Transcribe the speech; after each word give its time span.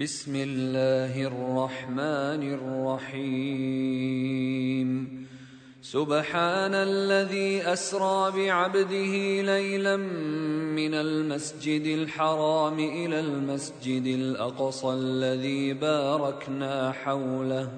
بسم 0.00 0.36
الله 0.36 1.26
الرحمن 1.26 2.42
الرحيم. 3.02 4.88
سبحان 5.82 6.74
الذي 6.74 7.62
أسرى 7.72 8.32
بعبده 8.36 9.42
ليلا 9.42 9.96
من 10.76 10.94
المسجد 10.94 11.86
الحرام 11.86 12.78
إلى 12.78 13.20
المسجد 13.20 14.06
الأقصى 14.06 14.88
الذي 14.88 15.72
باركنا 15.72 16.92
حوله. 16.92 17.70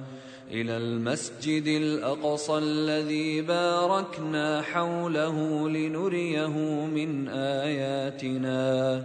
إلى 0.51 0.77
المسجد 0.77 1.67
الأقصى 1.67 2.59
الذي 2.59 3.41
باركنا 3.41 4.63
حوله 4.63 5.69
لنريه 5.69 6.49
من 6.87 7.29
آياتنا. 7.29 9.05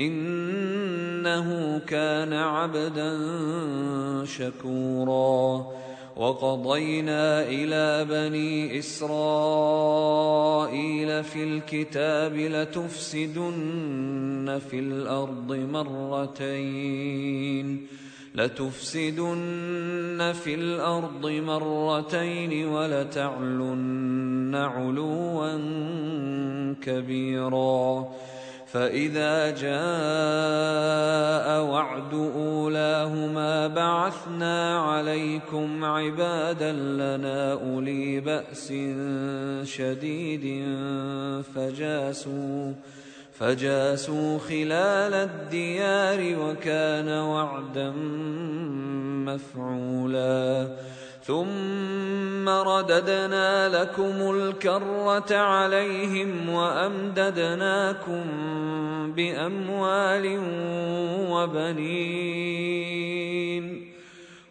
إنه 0.00 1.78
كان 1.78 2.32
عبدا 2.32 3.18
شكورا. 4.24 5.66
وقضينا 6.16 7.42
إلى 7.42 8.04
بني 8.04 8.78
إسرائيل 8.78 9.14
في 11.24 11.44
الكتاب 11.44 12.36
لتفسدن 12.36 13.40
في 14.70 14.78
الأرض 14.78 15.68
مرتين. 15.72 17.86
لتفسدن 18.34 20.32
في 20.44 20.54
الأرض 20.54 21.26
مرتين 21.26 22.66
ولتعلن 22.66 24.54
علوا 24.54 25.58
كبيرا. 26.82 28.08
فإذا 28.66 29.50
جاء 29.50 29.76
وعد 31.62 32.14
أولاهما 32.14 33.66
بعثنا 33.66 34.78
عليكم 34.78 35.84
عبادا 35.84 36.72
لنا 36.72 37.52
أولي 37.52 38.20
بأس 38.20 38.72
شديد 39.62 40.64
فجاسوا 41.54 42.72
فجاسوا 43.32 44.38
خلال 44.38 45.14
الديار 45.14 46.38
وكان 46.40 47.08
وعدا 47.08 47.90
مفعولا 49.26 50.68
ثم 51.26 52.48
رددنا 52.48 53.68
لكم 53.68 54.30
الكرة 54.34 55.36
عليهم 55.36 56.48
وأمددناكم 56.48 58.24
بأموال 59.16 60.40
وبنين 61.30 62.86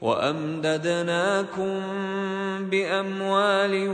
وأمددناكم 0.02 1.82
بأموال 2.60 3.92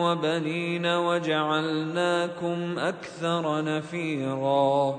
وبنين 0.00 0.86
وجعلناكم 0.86 2.78
أكثر 2.78 3.64
نفيراً 3.64 4.98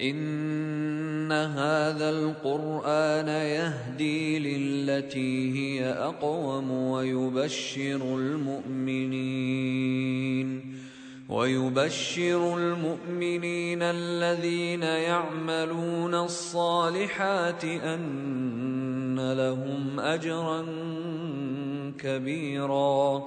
إن 0.00 1.32
هذا 1.32 2.10
القرآن 2.10 3.28
يهدي 3.28 4.38
للتي 4.38 5.52
هي 5.58 5.86
أقوم 5.90 6.70
ويبشر 6.70 8.00
المؤمنين 8.16 9.48
ويبشر 11.28 12.56
المؤمنين 12.58 13.82
الذين 13.82 14.82
يعملون 14.82 16.14
الصالحات 16.14 17.64
أن 17.64 19.32
لهم 19.32 20.00
أجرا 20.00 20.66
كبيرا 21.98 23.26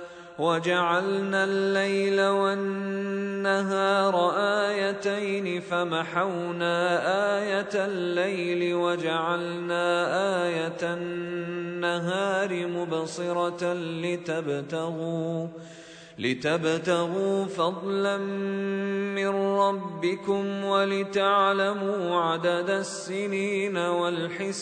وجعلنا 0.41 1.43
الليل 1.43 2.21
والنهار 2.21 4.15
آيتين 4.37 5.61
فمحونا 5.61 6.77
آية 7.39 7.69
الليل 7.85 8.75
وجعلنا 8.75 9.85
آية 10.45 10.77
النهار 10.83 12.67
مبصرة 12.67 13.73
لتبتغوا 13.73 15.47
لتبتغوا 16.19 17.45
فضلا 17.45 18.17
من 18.17 19.27
ربكم 19.59 20.63
ولتعلموا 20.65 22.21
عدد 22.21 22.69
السنين 22.69 23.77
والحساب 23.77 24.61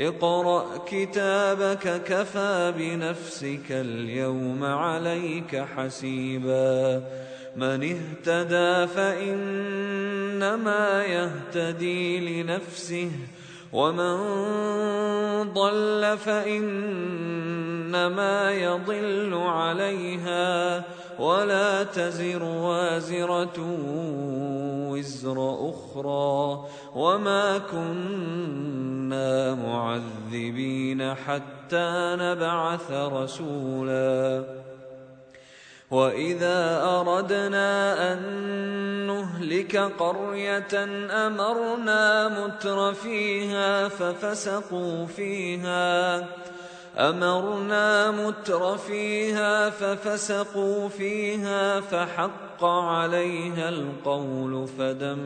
اقرأ 0.00 0.66
كتابك 0.86 2.02
كفى 2.02 2.74
بنفسك 2.78 3.70
اليوم 3.70 4.64
عليك 4.64 5.64
حسيبا. 5.76 7.02
من 7.56 7.96
اهتدى 7.96 8.86
فإنما 8.86 11.04
يهتدي 11.04 12.42
لنفسه 12.42 13.10
ومن 13.72 14.16
ضل 15.52 16.18
فإنما 16.18 18.52
يضل 18.52 19.34
عليها. 19.34 20.84
ولا 21.18 21.82
تزر 21.82 22.42
وازرة 22.42 23.58
وزر 24.90 25.38
أخرى 25.70 26.64
وما 26.94 27.58
كنا 27.58 29.54
معذبين 29.54 31.14
حتى 31.14 32.16
نبعث 32.18 32.90
رسولا. 32.92 34.44
وإذا 35.90 36.84
أردنا 36.84 38.12
أن 38.12 38.18
نهلك 39.06 39.76
قرية 39.76 40.74
أمرنا 41.26 42.28
متر 42.28 42.94
فيها 42.94 43.88
ففسقوا 43.88 45.06
فيها 45.06 46.26
أمرنا 46.96 48.10
متر 48.10 48.78
فيها 48.78 49.70
ففسقوا 49.70 50.88
فيها 50.88 51.80
فحق 51.80 52.64
عليها 52.64 53.68
القول 53.68 54.68
فدمرناها 54.78 55.22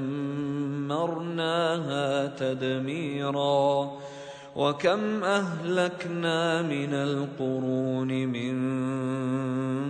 تدميرا 2.26 3.92
وكم 4.56 5.24
أهلكنا 5.24 6.62
من 6.62 6.94
القرون 6.94 8.08
من 8.08 8.58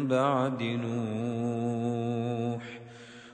بعد 0.08 0.62
نوح 0.62 1.92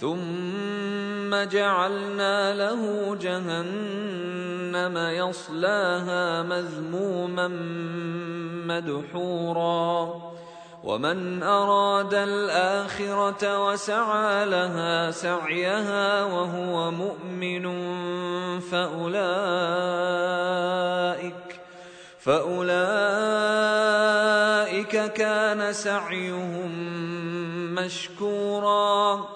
ثم 0.00 1.44
جعلنا 1.44 2.54
له 2.54 3.14
جهنم 3.20 4.96
يصلاها 4.96 6.42
مذموما 6.42 7.48
مدحورا 8.66 10.22
ومن 10.84 11.42
اراد 11.42 12.14
الاخره 12.14 13.68
وسعى 13.68 14.46
لها 14.46 15.10
سعيها 15.10 16.24
وهو 16.24 16.90
مؤمن 16.90 17.64
فاولئك 18.60 19.16
فاولئك 22.20 22.76
كان 25.12 25.72
سعيهم 25.72 26.70
مشكورا 27.74 29.35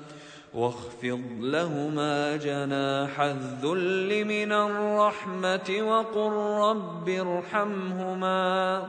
واخفض 0.53 1.21
لهما 1.39 2.35
جناح 2.37 3.21
الذل 3.21 4.25
من 4.25 4.51
الرحمة 4.51 5.69
وقل 5.81 6.31
رب 6.67 7.09
ارحمهما 7.09 8.87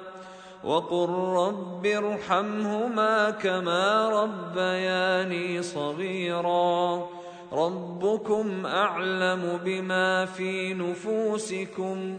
وقل 0.65 1.09
رب 1.37 1.87
ارحمهما 1.87 3.31
كما 3.31 4.09
ربياني 4.09 5.63
صغيرا. 5.63 7.09
ربكم 7.53 8.67
أعلم 8.67 9.61
بما 9.65 10.25
في 10.25 10.75
نفوسكم 10.75 12.19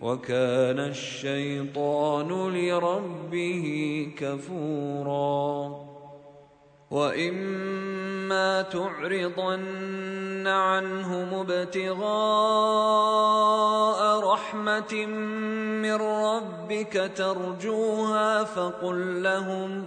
وكان 0.00 0.78
الشيطان 0.78 2.28
لربه 2.56 3.66
كفورا. 4.18 5.90
وإما 6.90 8.62
تعرضن 8.62 10.46
عنهم 10.46 11.34
ابتغاء 11.34 12.00
رحمة 14.32 15.06
من 15.82 15.94
ربك 15.94 17.12
ترجوها 17.16 18.44
فقل 18.44 19.22
لهم 19.22 19.86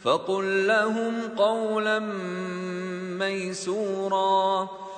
فقل 0.00 0.66
لهم 0.66 1.14
قولا 1.36 1.98
ميسورا. 3.18 4.68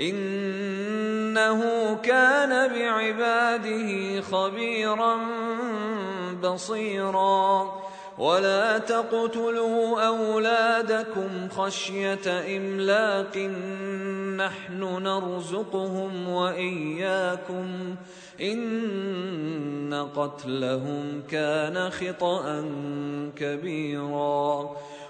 إنه 0.00 1.94
كان 1.94 2.68
بعباده 2.74 4.20
خبيرا 4.20 5.18
بصيرا. 6.42 7.80
ولا 8.18 8.78
تقتلوا 8.78 10.00
أولادكم 10.06 11.48
خشية 11.48 12.56
إملاق. 12.56 13.36
نحن 14.36 15.02
نرزقهم 15.02 16.28
وإياكم. 16.28 17.94
إن 18.42 20.06
قتلهم 20.16 21.22
كان 21.30 21.90
خطأ 21.90 22.64
كبيرا. 23.36 24.76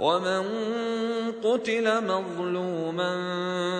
ومن 0.00 0.42
قتل 1.44 2.04
مظلوما 2.04 3.16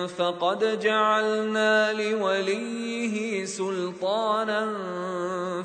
فقد 0.07 0.79
جعلنا 0.79 1.93
لوليه 1.93 3.45
سلطانا 3.45 4.73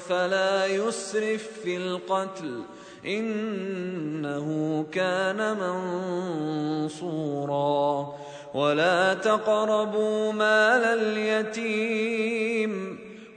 فلا 0.08 0.66
يسرف 0.66 1.48
في 1.62 1.76
القتل. 1.76 2.62
إنه 3.06 4.86
كان 4.92 5.56
منصورا. 6.84 8.14
ولا 8.54 9.14
تقربوا 9.14 10.32
مال 10.32 10.84
اليتيم. 10.84 13.03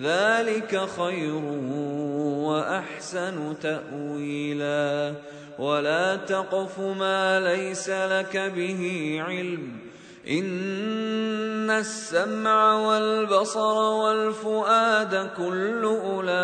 ذلك 0.00 0.88
خير 0.98 1.34
وأحسن 2.46 3.58
تأويلا. 3.62 5.14
ولا 5.58 6.16
تقف 6.16 6.78
ما 6.78 7.40
ليس 7.40 7.90
لك 7.90 8.36
به 8.36 9.16
علم. 9.26 9.76
إن 10.28 11.70
السمع 11.70 12.74
والبصر 12.74 13.76
والفؤاد 13.76 15.30
كل 15.36 15.84
أولئك 15.84 16.36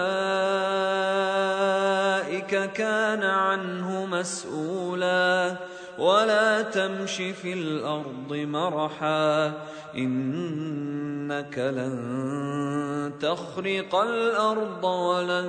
كان 2.73 3.23
عنه 3.23 4.07
مسؤولا. 4.07 5.57
ولا 5.99 6.63
تمش 6.63 7.17
في 7.17 7.53
الأرض 7.53 8.33
مرحا 8.33 9.53
إنك 9.97 11.59
لن 11.59 13.13
تخرق 13.21 13.95
الأرض 13.95 14.85
ولن 14.85 15.49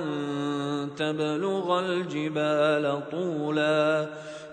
تبلغ 0.96 1.80
الجبال 1.80 3.02
طولا 3.10 4.08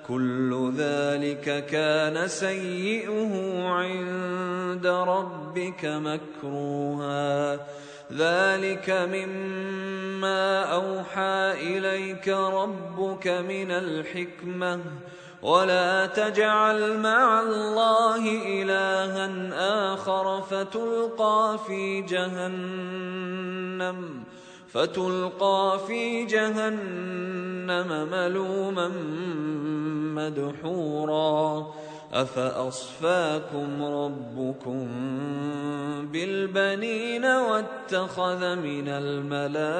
كل 0.08 0.74
ذلك 0.78 1.66
كان 1.66 2.28
سيئه 2.28 3.64
عند 3.68 4.88
ربك 4.88 5.86
مكروها 5.86 7.60
ذلك 8.14 8.90
مما 8.90 10.64
أوحى 10.64 11.52
إليك 11.52 12.28
ربك 12.28 13.28
من 13.28 13.72
الحكمة 13.72 14.80
ولا 15.46 16.06
تجعل 16.06 16.98
مع 16.98 17.42
الله 17.42 18.24
إلها 18.62 19.30
آخر 19.94 20.42
فتلقى 20.42 21.60
في 21.68 22.02
جهنم 22.02 23.54
فتلقى 24.74 25.80
في 25.88 26.26
جهنم 26.26 28.08
ملوما 28.12 28.88
مدحورا. 30.16 31.74
أفأصفاكم 32.14 33.84
ربكم 33.84 34.88
بالبنين 36.12 37.26
واتخذ 37.26 38.56
من 38.56 38.88
الملائكة 38.88 39.76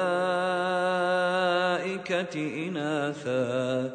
إناثا؟ 2.68 3.90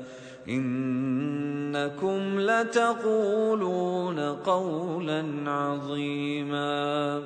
إنكم 0.51 2.39
لتقولون 2.39 4.19
قولا 4.19 5.25
عظيما. 5.51 7.21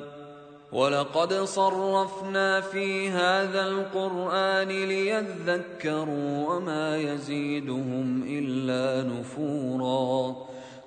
ولقد 0.72 1.34
صرفنا 1.34 2.62
في 2.62 3.10
هذا 3.10 3.67
القرآن 3.67 4.67
ليذكروا 4.67 6.53
وما 6.53 6.98
يزيدهم 6.98 8.24
إلا 8.27 9.10
نفورا. 9.10 10.36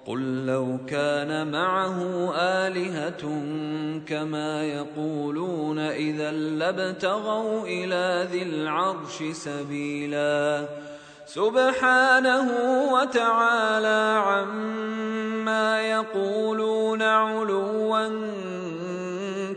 قل 0.06 0.46
لو 0.46 0.78
كان 0.86 1.52
معه 1.52 2.30
آلهة 2.34 3.22
كما 4.06 4.64
يقولون 4.64 5.78
إذا 5.78 6.30
لابتغوا 6.30 7.66
إلى 7.66 8.28
ذي 8.32 8.42
العرش 8.42 9.22
سبيلا. 9.32 10.68
سبحانه 11.28 12.48
وتعالى 12.92 14.22
عما 14.26 15.82
يقولون 15.82 17.02
علوا 17.02 18.08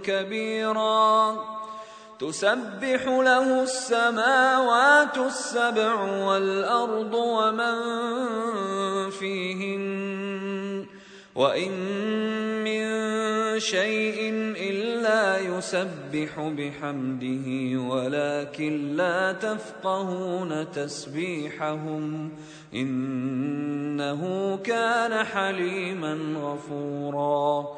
كبيرا. 0.04 1.36
تسبح 2.20 3.08
له 3.08 3.64
السماوات 3.64 5.18
السبع 5.18 5.96
والأرض 6.28 7.14
ومن 7.14 7.76
فيهن 9.10 10.31
وان 11.36 11.72
من 12.64 12.82
شيء 13.60 14.34
الا 14.58 15.40
يسبح 15.40 16.40
بحمده 16.40 17.80
ولكن 17.80 18.96
لا 18.96 19.32
تفقهون 19.32 20.72
تسبيحهم 20.72 22.32
انه 22.74 24.22
كان 24.64 25.26
حليما 25.26 26.14
غفورا 26.38 27.78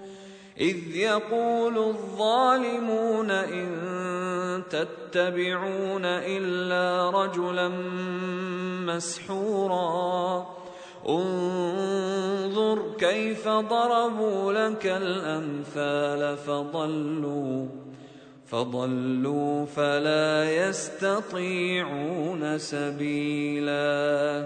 إذ 0.61 0.95
يقول 0.95 1.77
الظالمون 1.77 3.31
إن 3.31 3.69
تتبعون 4.69 6.05
إلا 6.05 7.09
رجلا 7.09 7.67
مسحورا. 8.85 10.45
انظر 11.09 12.79
كيف 12.99 13.47
ضربوا 13.47 14.53
لك 14.53 14.85
الأمثال 14.85 16.37
فضلوا 16.37 17.67
فضلوا 18.47 19.65
فلا 19.65 20.51
يستطيعون 20.69 22.57
سبيلا. 22.57 24.45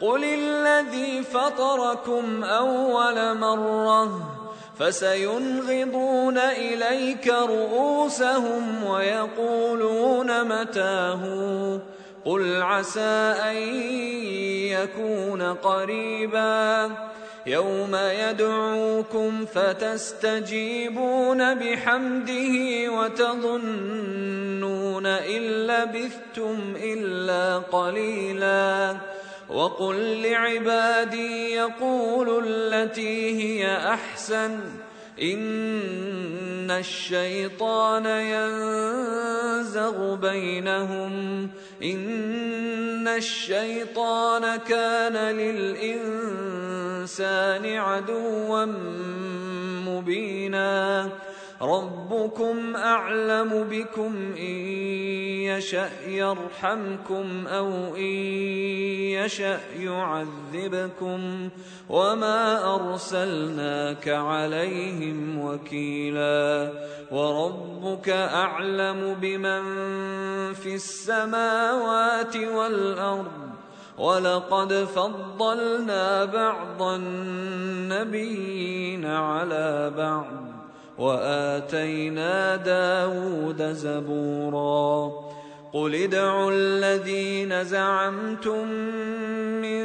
قل 0.00 0.24
الذي 0.24 1.22
فطركم 1.22 2.44
أول 2.44 3.38
مرة 3.38 4.38
فسينغضون 4.78 6.38
إليك 6.38 7.28
رؤوسهم 7.28 8.84
ويقولون 8.84 10.44
متاه 10.44 11.22
قل 12.24 12.62
عسى 12.62 13.34
أن 13.50 13.56
يكون 14.66 15.42
قريبا 15.42 16.90
يوم 17.46 17.96
يدعوكم 17.96 19.46
فتستجيبون 19.46 20.74
بحمده 21.54 22.88
وتظنون 22.92 24.26
إن 25.06 25.42
لبثتم 25.42 26.74
إلا 26.76 27.58
قليلا 27.58 28.96
وقل 29.48 30.22
لعبادي 30.22 31.52
يقولوا 31.52 32.42
التي 32.44 33.42
هي 33.42 33.76
أحسن. 33.76 34.60
إن 35.22 36.70
الشيطان 36.70 38.06
ينزغ 38.06 40.14
بينهم. 40.14 41.42
إن 41.82 43.08
الشيطان 43.08 44.56
كان 44.56 45.36
للإنسان 45.36 47.76
عدوا 47.76 48.64
مبينا. 49.88 51.08
ربكم 51.62 52.76
أعلم 52.76 53.66
بكم 53.70 54.34
إن 54.38 54.54
يشأ 55.50 55.90
يرحمكم 56.06 57.46
أو 57.46 57.96
إن 57.96 58.14
يشأ 59.18 59.60
يعذبكم 59.76 61.48
وما 61.88 62.74
أرسلناك 62.74 64.08
عليهم 64.08 65.38
وكيلا 65.44 66.72
وربك 67.10 68.08
أعلم 68.08 69.16
بمن 69.20 69.62
في 70.54 70.74
السماوات 70.74 72.36
والأرض 72.36 73.48
ولقد 73.98 74.72
فضلنا 74.72 76.24
بعض 76.24 76.82
النبيين 76.82 78.26
على 79.06 79.92
بعض 79.96 80.47
وآتينا 80.98 82.56
داود 82.56 83.62
زبورا. 83.62 85.12
قل 85.72 85.94
ادعوا 85.94 86.50
الذين 86.52 87.64
زعمتم 87.64 88.68
من 89.62 89.84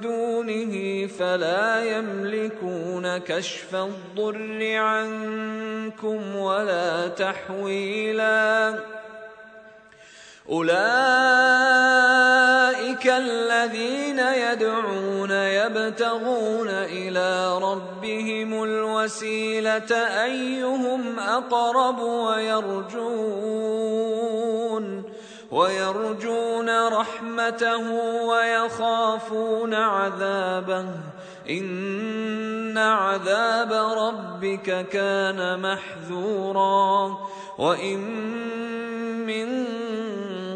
دونه 0.00 1.06
فلا 1.06 1.98
يملكون 1.98 3.18
كشف 3.18 3.74
الضر 3.74 4.76
عنكم 4.76 6.36
ولا 6.36 7.08
تحويلا. 7.08 8.74
أولئك 10.52 10.72
الذين 13.06 14.18
يدعون 14.18 15.30
يبتغون 15.30 16.68
إلى 16.68 17.58
ربهم 17.58 18.64
الوسيلة 18.64 19.92
أيهم 20.24 21.18
أقرب 21.18 21.98
ويرجون 21.98 23.02
ويرجون 25.50 26.88
رحمته 26.88 27.92
ويخافون 28.24 29.74
عذابه. 29.74 30.86
إن 31.50 32.78
عذاب 32.78 33.72
ربك 33.72 34.88
كان 34.88 35.60
محذورا. 35.60 37.18
وإن 37.58 37.98
من 39.26 39.81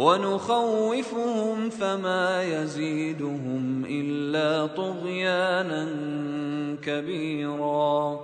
ونخوفهم 0.00 1.70
فما 1.70 2.42
يزيدهم 2.42 3.84
إلا 3.90 4.66
طغيانا 4.66 5.84
كبيرا. 6.82 8.20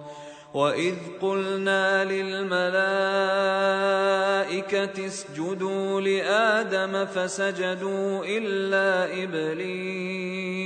وإذ 0.55 0.95
قلنا 1.23 2.05
للملائكة 2.05 2.67
اسجدوا 5.07 6.01
لآدم 6.01 7.07
فسجدوا 7.07 8.25
إلا 8.25 9.23
إبليس 9.23 10.57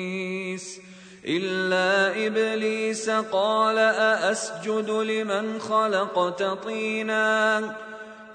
إلا 1.27 2.27
إبليس 2.27 3.11
قال 3.11 3.79
أأسجد 3.79 4.91
لمن 4.91 5.59
خلقت 5.59 6.43
طينا؟ 6.43 7.61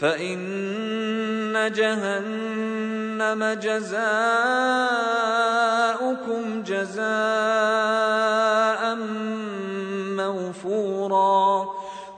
فإن 0.00 1.72
جهنم 1.72 3.44
جزاؤكم 3.62 4.02
جزاء 6.62 7.06
موفورا. 10.16 11.75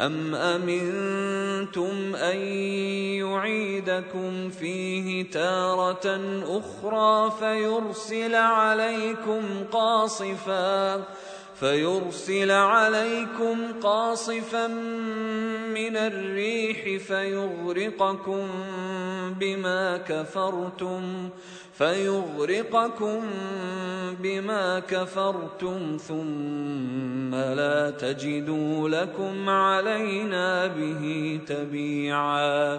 أم 0.00 0.34
أمنتم 0.34 2.16
أن 2.16 2.36
يعيدكم 3.20 4.50
فيه 4.50 5.30
تارة 5.30 6.20
أخرى 6.48 7.32
فيرسل 7.40 8.34
عليكم 8.34 9.42
قاصفاً 9.72 11.04
فيرسل 11.60 12.50
عليكم 12.50 13.56
قاصفا 13.82 14.66
من 15.76 15.96
الريح 15.96 17.02
فيغرقكم 17.02 18.48
بما 19.40 19.96
كفرتم 19.96 21.28
فيغرقكم 21.74 23.20
بما 24.20 24.78
كفرتم 24.80 25.96
ثم 26.08 27.34
لا 27.34 27.90
تجدوا 27.90 28.88
لكم 28.88 29.48
علينا 29.48 30.66
به 30.66 31.40
تبيعا. 31.46 32.78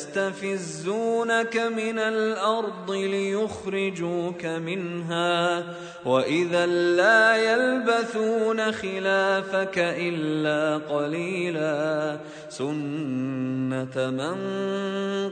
من 1.57 1.99
الأرض 1.99 2.91
ليخرجوك 2.91 4.45
منها 4.45 5.63
واذا 6.05 6.65
لا 6.65 7.35
يلبثون 7.35 8.71
خلافك 8.71 9.77
الا 9.77 10.77
قليلا 10.77 12.17
سنه 12.49 14.09
من 14.09 14.35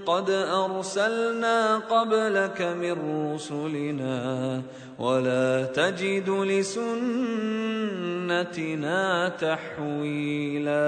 قد 0.06 0.30
ارسلنا 0.30 1.78
قبلك 1.78 2.62
من 2.62 2.98
رسلنا 3.34 4.62
ولا 5.00 5.64
تجد 5.64 6.30
لسنتنا 6.30 6.90
تحويلا 9.30 10.88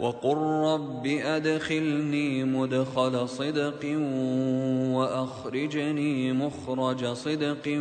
وقل 0.00 0.36
رب 0.36 1.06
أدخلني 1.06 2.44
مدخل 2.44 3.28
صدق 3.28 3.98
وأخرجني 4.92 6.32
مخرج 6.32 7.06
صدق 7.06 7.80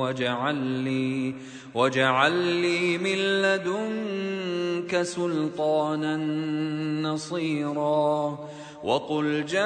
واجعل 0.00 0.54
لي 0.54 1.34
واجعل 1.74 2.32
لي 2.32 2.98
من 2.98 3.18
لدنك 3.42 5.02
سلطانا 5.02 6.16
نصيرا. 7.02 8.38
وقل 8.84 9.46
جاء 9.46 9.62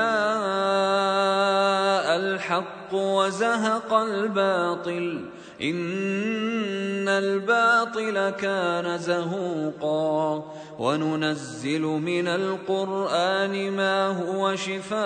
الحق 2.16 2.94
وزهق 2.94 3.94
الباطل 3.94 5.24
إن 5.62 7.08
الباطل 7.08 8.30
كان 8.30 8.98
زهوقا 8.98 10.44
وننزل 10.78 11.82
من 11.82 12.28
القرآن 12.28 13.70
ما 13.70 14.06
هو 14.06 14.56
شفاء 14.56 15.04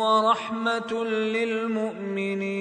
ورحمة 0.00 1.04
للمؤمنين 1.04 2.54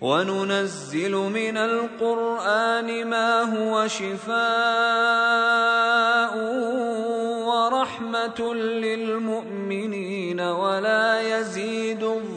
وننزل 0.00 1.12
من 1.12 1.56
القرآن 1.56 3.06
ما 3.06 3.42
هو 3.42 3.88
شفاء 3.88 4.40
ورحمة 7.44 8.54
للمؤمنين 8.54 10.40
ولا 10.40 11.38
يزيد 11.38 12.02
الظالمين 12.02 12.29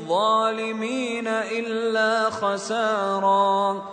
إلا 1.29 2.29
خساراً 2.29 3.83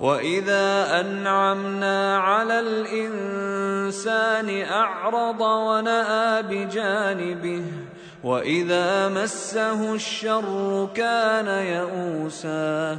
واذا 0.00 1.00
انعمنا 1.00 2.18
على 2.18 2.60
الانسان 2.60 4.48
اعرض 4.62 5.40
وناى 5.40 6.42
بجانبه 6.42 7.64
واذا 8.24 9.08
مسه 9.08 9.94
الشر 9.94 10.88
كان 10.94 11.46
يئوسا 11.46 12.98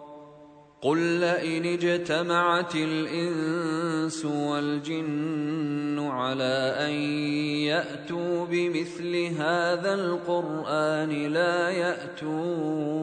قل 0.81 0.97
لئن 0.97 1.65
اجتمعت 1.65 2.75
الإنس 2.75 4.25
والجن 4.25 5.99
على 5.99 6.75
أن 6.77 6.91
يأتوا 7.69 8.45
بمثل 8.45 9.15
هذا 9.37 9.93
القرآن 9.93 11.09
لا 11.09 11.69
يأتون 11.69 13.01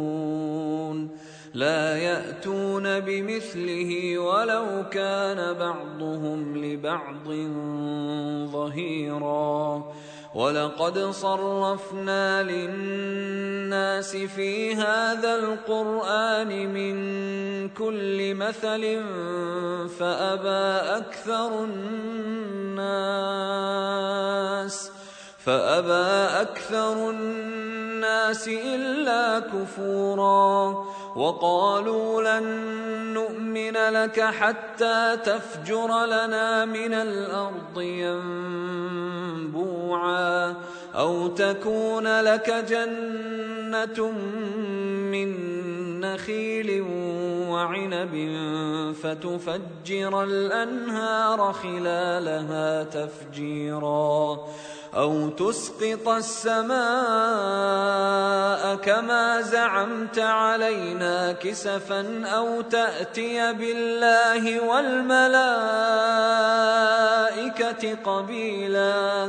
لا 1.54 1.96
يأتون 1.96 3.00
بمثله 3.00 4.18
ولو 4.18 4.84
كان 4.90 5.52
بعضهم 5.52 6.64
لبعض 6.64 7.28
ظهيرا. 8.52 9.92
ولقد 10.34 10.98
صرفنا 10.98 12.42
للناس 12.42 14.16
في 14.16 14.74
هذا 14.74 15.34
القرآن 15.37 16.72
من 16.74 16.94
كل 17.68 18.34
مثل 18.34 19.02
فأبى 19.98 20.88
أكثر 20.96 21.64
الناس 21.64 22.98
فأبى 25.38 26.40
أكثر 26.40 27.11
الناس 27.11 28.48
إلا 28.48 29.38
كفورا. 29.38 30.84
وقالوا 31.18 32.22
لن 32.22 32.46
نؤمن 33.14 33.72
لك 33.72 34.20
حتى 34.20 35.16
تفجر 35.24 36.04
لنا 36.07 36.64
من 36.64 36.94
الأرض 36.94 37.81
ينبوعا 39.42 40.54
أو 40.94 41.28
تكون 41.28 42.20
لك 42.20 42.50
جنة 42.50 44.11
من 45.11 45.35
نخيل 46.00 46.84
وعنب 47.48 48.14
فتفجر 49.02 50.22
الأنهار 50.22 51.52
خلالها 51.52 52.82
تفجيرا 52.82 54.38
أو 54.94 55.28
تسقط 55.28 56.08
السماء 56.08 56.78
كما 58.76 59.40
زعمت 59.40 60.18
علينا 60.18 61.32
كسفا 61.32 62.26
أو 62.26 62.61
تأتي 62.61 63.52
بالله 63.52 64.61
والملائكة 64.61 65.38
قبيلا 68.04 69.28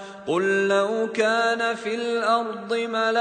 قل 0.27 0.67
لو 0.67 1.09
كان 1.13 1.75
في 1.75 1.95
الأرض 1.95 2.73
ملائكة 2.73 3.17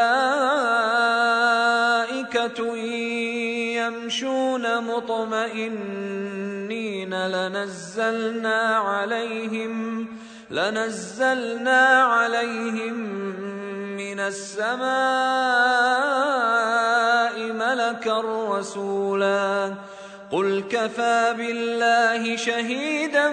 يمشون 3.77 4.85
مطمئنين 4.85 6.31
لنزلنا 7.27 8.77
عليهم 8.77 10.07
لنزلنا 10.51 12.03
عليهم 12.03 12.95
من 13.97 14.21
السماء 14.21 14.81
ملكا 17.53 18.21
رسولا 18.51 19.75
قل 20.33 20.65
كفى 20.71 21.35
بالله 21.39 22.37
شهيدا 22.37 23.31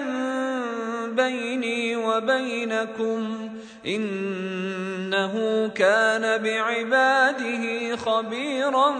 بيني 1.06 1.96
وبينكم 1.96 3.50
إنه 3.86 5.68
كان 5.68 6.42
بعباده 6.42 7.96
خبيرا 7.96 8.94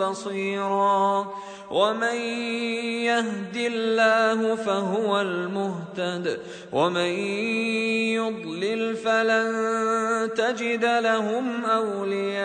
بصيرا 0.00 1.34
ومن 1.70 2.16
يهد 3.04 3.56
الله 3.56 4.54
فهو 4.54 5.20
المهتد 5.20 6.40
ومن 6.72 7.10
يضلل 8.14 8.96
فلن 8.96 10.30
تجد 10.36 10.84
لهم 10.84 11.64
أولياء 11.64 12.44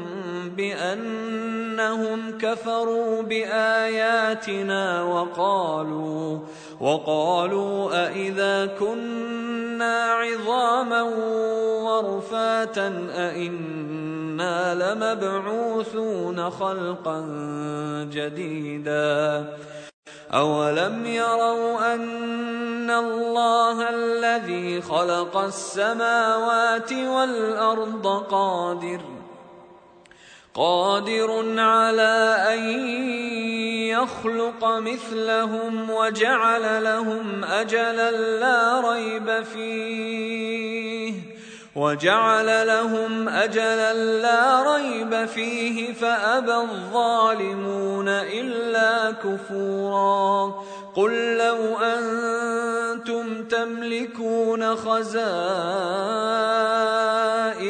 بأنهم 0.57 2.37
كفروا 2.37 3.21
بآياتنا 3.21 5.03
وقالوا 5.03 6.39
وقالوا 6.81 8.07
أإذا 8.07 8.65
كنا 8.65 10.05
عظاما 10.11 11.01
ورفاتا 11.83 12.87
أإنا 13.15 14.75
لمبعوثون 14.75 16.49
خلقا 16.49 17.21
جديدا. 18.11 19.45
أولم 20.33 21.05
يروا 21.05 21.93
أن 21.93 22.89
الله 22.89 23.89
الذي 23.89 24.81
خلق 24.81 25.37
السماوات 25.37 26.93
والأرض 26.93 28.07
قادر 28.31 29.01
قادر 30.53 31.59
على 31.59 32.35
أن 32.53 32.59
يخلق 33.87 34.65
مثلهم 34.65 35.89
وجعل 35.89 36.83
لهم 36.83 37.43
أجلا 37.43 38.11
لا 38.11 38.91
ريب 38.91 39.43
فيه. 39.43 41.30
وجعل 41.75 42.67
لهم 42.67 43.29
أجلا 43.29 43.93
لا 43.93 44.75
ريب 44.75 45.25
فيه 45.25 45.93
فأبى 45.93 46.55
الظالمون 46.55 48.07
إلا 48.07 49.11
كفورا 49.11 50.53
قل 50.95 51.37
لو 51.37 51.77
أنتم 51.77 53.43
تملكون 53.43 54.75
خزائن 54.75 55.21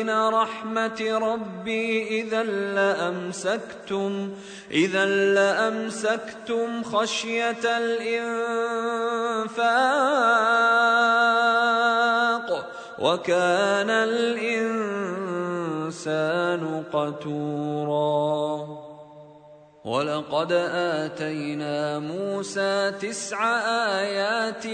رحمة 0.09 1.19
ربي 1.21 2.21
إذا 2.21 2.43
لأمسكتم 2.43 4.31
إذا 4.71 5.05
لأمسكتم 5.05 6.83
خشية 6.83 7.77
الإنفاق. 7.77 8.71
وكان 13.01 13.89
الإنسان 13.89 14.83
قتورا. 16.93 18.67
ولقد 19.85 20.51
آتينا 20.73 21.99
موسى 21.99 22.91
تسع 23.01 23.57
آيات 23.99 24.67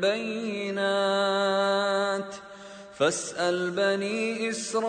بينات. 0.00 1.28
فاسأل 2.98 3.70
بني 3.70 4.50
إسرائيل 4.50 4.84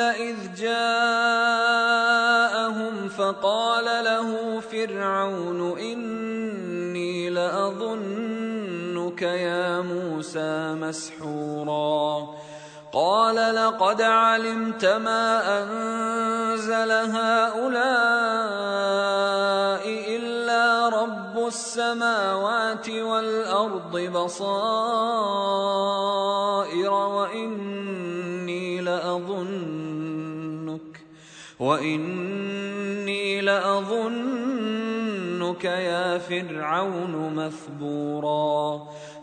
إذ 0.00 0.36
جاءهم 0.56 1.74
فقال 3.08 4.04
له 4.04 4.60
فرعون 4.60 5.78
إني 5.78 7.30
لأظنك 7.30 8.33
يا 9.24 9.80
موسى 9.80 10.74
مسحورا. 10.74 12.28
قال 12.92 13.54
لقد 13.54 14.02
علمت 14.02 14.84
ما 14.84 15.62
أنزل 15.62 16.90
هؤلاء 16.90 17.84
إلا 20.16 20.88
رب 20.88 21.46
السماوات 21.46 22.90
والأرض 22.90 23.98
بصائر 23.98 24.44
وإني 26.92 28.80
لأظنك 28.80 30.24
وإني 31.60 33.40
لأظنك 33.40 34.84
يا 35.64 36.18
فرعون 36.18 37.34
مثبورا. 37.34 38.88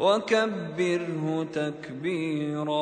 وكبره 0.00 1.46
تكبيرا 1.52 2.80